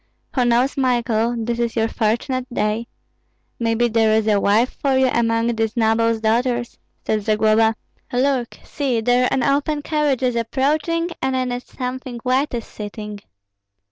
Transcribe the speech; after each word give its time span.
"Who 0.33 0.45
knows, 0.45 0.77
Michael, 0.77 1.35
this 1.37 1.59
is 1.59 1.75
your 1.75 1.87
fortunate 1.87 2.51
day? 2.51 2.87
Maybe 3.59 3.87
there 3.87 4.15
is 4.15 4.25
a 4.27 4.41
wife 4.41 4.75
for 4.81 4.97
you 4.97 5.05
among 5.05 5.55
these 5.55 5.77
nobles' 5.77 6.21
daughters," 6.21 6.79
said 7.05 7.21
Zagloba. 7.21 7.75
"Look! 8.11 8.57
see, 8.63 8.99
there 9.01 9.27
an 9.29 9.43
open 9.43 9.83
carriage 9.83 10.23
is 10.23 10.35
approaching, 10.35 11.11
and 11.21 11.35
in 11.35 11.51
it 11.51 11.67
something 11.67 12.17
white 12.23 12.55
is 12.55 12.65
sitting." 12.65 13.19